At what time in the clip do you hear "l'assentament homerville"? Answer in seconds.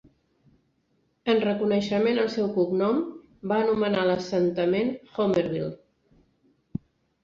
4.11-5.73